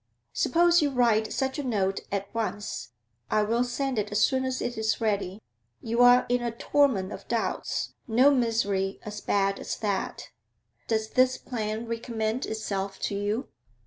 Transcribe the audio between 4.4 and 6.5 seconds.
as it is ready. You are in the